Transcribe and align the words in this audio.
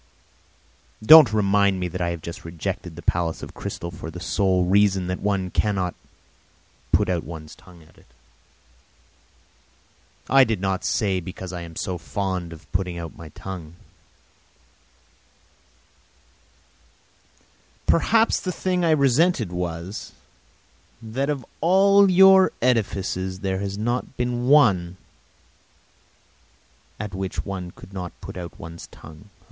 Don't 1.05 1.31
remind 1.31 1.79
me 1.79 1.87
that 1.87 2.01
I 2.01 2.09
have 2.09 2.23
just 2.23 2.43
rejected 2.43 2.95
the 2.95 3.03
palace 3.03 3.43
of 3.43 3.53
crystal 3.53 3.91
for 3.91 4.09
the 4.09 4.19
sole 4.19 4.65
reason 4.65 5.05
that 5.07 5.19
one 5.19 5.51
cannot 5.51 5.93
put 6.91 7.07
out 7.07 7.23
one's 7.23 7.53
tongue 7.53 7.83
at 7.83 7.99
it. 7.99 8.07
I 10.27 10.43
did 10.43 10.59
not 10.59 10.83
say 10.83 11.19
because 11.19 11.53
I 11.53 11.61
am 11.61 11.75
so 11.75 11.99
fond 11.99 12.51
of 12.51 12.71
putting 12.71 12.95
my 13.15 13.29
tongue 13.29 13.75
out. 13.77 13.85
Perhaps 17.85 18.39
the 18.39 18.51
thing 18.51 18.83
I 18.83 18.89
resented 18.91 19.51
was, 19.51 20.13
that 20.99 21.29
of 21.29 21.45
all 21.59 22.09
your 22.09 22.51
edifices 22.59 23.41
there 23.41 23.59
has 23.59 23.77
not 23.77 24.17
been 24.17 24.47
one 24.47 24.97
at 26.99 27.13
which 27.13 27.45
one 27.45 27.69
could 27.69 27.93
not 27.93 28.19
put 28.19 28.35
out 28.35 28.57
one's 28.59 28.87
tongue. 28.87 29.25